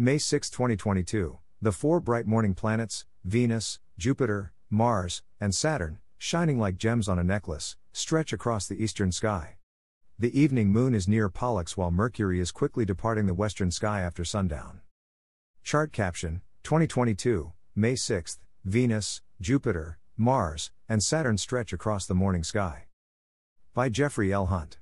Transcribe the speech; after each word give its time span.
May 0.00 0.18
6, 0.18 0.48
2022, 0.50 1.38
the 1.60 1.72
four 1.72 1.98
bright 1.98 2.24
morning 2.24 2.54
planets, 2.54 3.04
Venus, 3.24 3.80
Jupiter, 3.98 4.52
Mars, 4.70 5.22
and 5.40 5.52
Saturn, 5.52 5.98
shining 6.16 6.60
like 6.60 6.76
gems 6.76 7.08
on 7.08 7.18
a 7.18 7.24
necklace, 7.24 7.76
stretch 7.92 8.32
across 8.32 8.68
the 8.68 8.80
eastern 8.80 9.10
sky. 9.10 9.56
The 10.16 10.38
evening 10.38 10.68
moon 10.68 10.94
is 10.94 11.08
near 11.08 11.28
Pollux 11.28 11.76
while 11.76 11.90
Mercury 11.90 12.38
is 12.38 12.52
quickly 12.52 12.84
departing 12.84 13.26
the 13.26 13.34
western 13.34 13.72
sky 13.72 14.00
after 14.02 14.24
sundown. 14.24 14.82
Chart 15.64 15.90
caption 15.90 16.42
2022, 16.62 17.52
May 17.74 17.96
6, 17.96 18.38
Venus, 18.64 19.20
Jupiter, 19.40 19.98
Mars, 20.16 20.70
and 20.88 21.02
Saturn 21.02 21.38
stretch 21.38 21.72
across 21.72 22.06
the 22.06 22.14
morning 22.14 22.44
sky. 22.44 22.84
By 23.74 23.88
Jeffrey 23.88 24.32
L. 24.32 24.46
Hunt. 24.46 24.78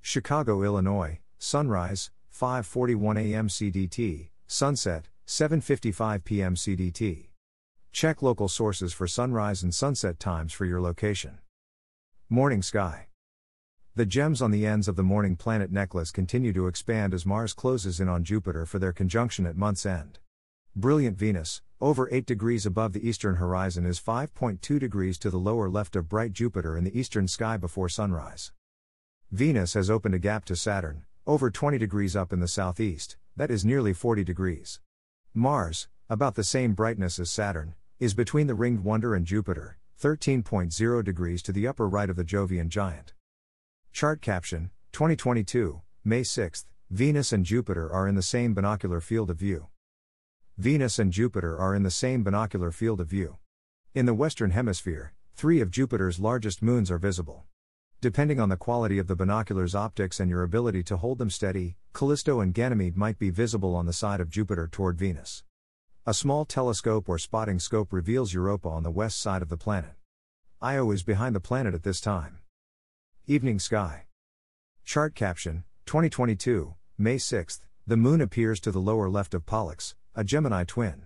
Chicago, 0.00 0.62
Illinois, 0.62 1.18
sunrise, 1.36 2.10
5:41 2.32 3.18
a.m. 3.18 3.48
CDT, 3.48 4.28
sunset, 4.46 5.08
7:55 5.26 6.24
p.m. 6.24 6.54
CDT. 6.54 7.26
Check 7.92 8.22
local 8.22 8.48
sources 8.48 8.92
for 8.92 9.06
sunrise 9.06 9.62
and 9.62 9.74
sunset 9.74 10.18
times 10.18 10.52
for 10.52 10.64
your 10.64 10.80
location. 10.80 11.38
Morning 12.28 12.62
sky. 12.62 13.08
The 13.96 14.06
gems 14.06 14.40
on 14.40 14.52
the 14.52 14.64
ends 14.64 14.86
of 14.86 14.96
the 14.96 15.02
morning 15.02 15.34
planet 15.34 15.72
necklace 15.72 16.12
continue 16.12 16.52
to 16.52 16.68
expand 16.68 17.12
as 17.12 17.26
Mars 17.26 17.52
closes 17.52 18.00
in 18.00 18.08
on 18.08 18.22
Jupiter 18.22 18.64
for 18.64 18.78
their 18.78 18.92
conjunction 18.92 19.44
at 19.46 19.56
month's 19.56 19.84
end. 19.84 20.20
Brilliant 20.76 21.18
Venus, 21.18 21.60
over 21.80 22.08
8 22.12 22.24
degrees 22.24 22.64
above 22.64 22.92
the 22.92 23.06
eastern 23.06 23.36
horizon, 23.36 23.84
is 23.84 24.00
5.2 24.00 24.78
degrees 24.78 25.18
to 25.18 25.30
the 25.30 25.36
lower 25.36 25.68
left 25.68 25.96
of 25.96 26.08
bright 26.08 26.32
Jupiter 26.32 26.76
in 26.76 26.84
the 26.84 26.96
eastern 26.98 27.26
sky 27.26 27.56
before 27.56 27.88
sunrise. 27.88 28.52
Venus 29.32 29.74
has 29.74 29.90
opened 29.90 30.14
a 30.14 30.18
gap 30.20 30.44
to 30.44 30.54
Saturn, 30.54 31.04
over 31.26 31.50
20 31.50 31.78
degrees 31.78 32.16
up 32.16 32.32
in 32.32 32.40
the 32.40 32.48
southeast, 32.48 33.16
that 33.36 33.50
is 33.50 33.64
nearly 33.64 33.92
40 33.92 34.24
degrees. 34.24 34.80
Mars, 35.34 35.88
about 36.08 36.34
the 36.34 36.44
same 36.44 36.72
brightness 36.72 37.18
as 37.18 37.30
Saturn, 37.30 37.74
is 37.98 38.14
between 38.14 38.46
the 38.46 38.54
ringed 38.54 38.84
wonder 38.84 39.14
and 39.14 39.26
Jupiter, 39.26 39.78
13.0 40.00 41.04
degrees 41.04 41.42
to 41.42 41.52
the 41.52 41.66
upper 41.66 41.88
right 41.88 42.08
of 42.08 42.16
the 42.16 42.24
Jovian 42.24 42.68
giant. 42.68 43.12
Chart 43.92 44.22
caption 44.22 44.70
2022, 44.92 45.82
May 46.04 46.22
6, 46.22 46.66
Venus 46.90 47.32
and 47.32 47.44
Jupiter 47.44 47.92
are 47.92 48.08
in 48.08 48.14
the 48.14 48.22
same 48.22 48.54
binocular 48.54 49.00
field 49.00 49.30
of 49.30 49.36
view. 49.36 49.68
Venus 50.56 50.98
and 50.98 51.12
Jupiter 51.12 51.56
are 51.58 51.74
in 51.74 51.82
the 51.82 51.90
same 51.90 52.22
binocular 52.22 52.72
field 52.72 53.00
of 53.00 53.08
view. 53.08 53.36
In 53.94 54.06
the 54.06 54.14
Western 54.14 54.50
Hemisphere, 54.50 55.12
three 55.34 55.60
of 55.60 55.70
Jupiter's 55.70 56.18
largest 56.18 56.62
moons 56.62 56.90
are 56.90 56.98
visible. 56.98 57.44
Depending 58.02 58.40
on 58.40 58.48
the 58.48 58.56
quality 58.56 58.98
of 58.98 59.08
the 59.08 59.14
binocular's 59.14 59.74
optics 59.74 60.20
and 60.20 60.30
your 60.30 60.42
ability 60.42 60.82
to 60.84 60.96
hold 60.96 61.18
them 61.18 61.28
steady, 61.28 61.76
Callisto 61.92 62.40
and 62.40 62.54
Ganymede 62.54 62.96
might 62.96 63.18
be 63.18 63.28
visible 63.28 63.76
on 63.76 63.84
the 63.84 63.92
side 63.92 64.22
of 64.22 64.30
Jupiter 64.30 64.66
toward 64.66 64.96
Venus. 64.98 65.44
A 66.06 66.14
small 66.14 66.46
telescope 66.46 67.10
or 67.10 67.18
spotting 67.18 67.58
scope 67.58 67.92
reveals 67.92 68.32
Europa 68.32 68.70
on 68.70 68.84
the 68.84 68.90
west 68.90 69.20
side 69.20 69.42
of 69.42 69.50
the 69.50 69.58
planet. 69.58 69.90
Io 70.62 70.90
is 70.92 71.02
behind 71.02 71.36
the 71.36 71.40
planet 71.40 71.74
at 71.74 71.82
this 71.82 72.00
time. 72.00 72.38
Evening 73.26 73.58
sky. 73.58 74.06
Chart 74.82 75.14
caption 75.14 75.64
2022, 75.84 76.74
May 76.96 77.18
6, 77.18 77.60
the 77.86 77.98
moon 77.98 78.22
appears 78.22 78.60
to 78.60 78.70
the 78.70 78.78
lower 78.78 79.10
left 79.10 79.34
of 79.34 79.44
Pollux, 79.44 79.94
a 80.14 80.24
Gemini 80.24 80.64
twin. 80.64 81.02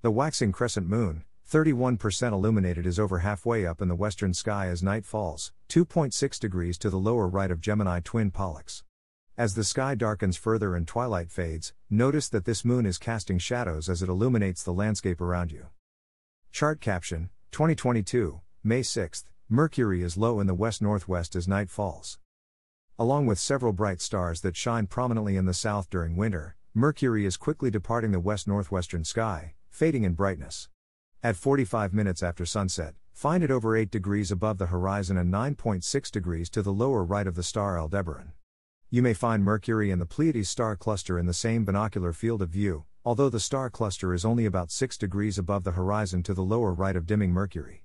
The 0.00 0.10
waxing 0.10 0.52
crescent 0.52 0.88
moon, 0.88 1.24
31% 1.50 2.32
illuminated, 2.32 2.84
is 2.84 2.98
over 2.98 3.20
halfway 3.20 3.64
up 3.64 3.80
in 3.80 3.88
the 3.88 3.94
western 3.94 4.34
sky 4.34 4.66
as 4.66 4.82
night 4.82 5.06
falls, 5.06 5.50
2.6 5.70 6.38
degrees 6.38 6.76
to 6.76 6.90
the 6.90 6.98
lower 6.98 7.26
right 7.26 7.50
of 7.50 7.60
Gemini 7.60 8.00
twin 8.00 8.30
Pollux. 8.30 8.84
As 9.38 9.54
the 9.54 9.64
sky 9.64 9.94
darkens 9.94 10.36
further 10.36 10.76
and 10.76 10.86
twilight 10.86 11.30
fades, 11.30 11.72
notice 11.88 12.28
that 12.28 12.44
this 12.44 12.66
moon 12.66 12.84
is 12.84 12.98
casting 12.98 13.38
shadows 13.38 13.88
as 13.88 14.02
it 14.02 14.10
illuminates 14.10 14.62
the 14.62 14.74
landscape 14.74 15.22
around 15.22 15.50
you. 15.50 15.68
Chart 16.52 16.82
caption 16.82 17.30
2022, 17.52 18.42
May 18.62 18.82
6, 18.82 19.24
Mercury 19.48 20.02
is 20.02 20.18
low 20.18 20.40
in 20.40 20.46
the 20.46 20.54
west 20.54 20.82
northwest 20.82 21.34
as 21.34 21.48
night 21.48 21.70
falls. 21.70 22.18
Along 22.98 23.24
with 23.24 23.38
several 23.38 23.72
bright 23.72 24.02
stars 24.02 24.42
that 24.42 24.56
shine 24.56 24.86
prominently 24.86 25.36
in 25.36 25.46
the 25.46 25.54
south 25.54 25.88
during 25.88 26.14
winter, 26.14 26.56
Mercury 26.74 27.24
is 27.24 27.38
quickly 27.38 27.70
departing 27.70 28.10
the 28.10 28.20
west 28.20 28.46
northwestern 28.46 29.02
sky, 29.02 29.54
fading 29.70 30.04
in 30.04 30.12
brightness. 30.12 30.68
At 31.20 31.34
45 31.34 31.92
minutes 31.92 32.22
after 32.22 32.46
sunset, 32.46 32.94
find 33.12 33.42
it 33.42 33.50
over 33.50 33.76
8 33.76 33.90
degrees 33.90 34.30
above 34.30 34.58
the 34.58 34.66
horizon 34.66 35.16
and 35.16 35.34
9.6 35.34 36.12
degrees 36.12 36.48
to 36.50 36.62
the 36.62 36.72
lower 36.72 37.02
right 37.02 37.26
of 37.26 37.34
the 37.34 37.42
star 37.42 37.76
Aldebaran. 37.76 38.34
You 38.88 39.02
may 39.02 39.14
find 39.14 39.42
Mercury 39.42 39.90
and 39.90 40.00
the 40.00 40.06
Pleiades 40.06 40.48
star 40.48 40.76
cluster 40.76 41.18
in 41.18 41.26
the 41.26 41.34
same 41.34 41.64
binocular 41.64 42.12
field 42.12 42.40
of 42.40 42.50
view, 42.50 42.84
although 43.04 43.28
the 43.30 43.40
star 43.40 43.68
cluster 43.68 44.14
is 44.14 44.24
only 44.24 44.46
about 44.46 44.70
6 44.70 44.96
degrees 44.96 45.38
above 45.38 45.64
the 45.64 45.72
horizon 45.72 46.22
to 46.22 46.34
the 46.34 46.44
lower 46.44 46.72
right 46.72 46.94
of 46.94 47.04
dimming 47.04 47.32
Mercury. 47.32 47.82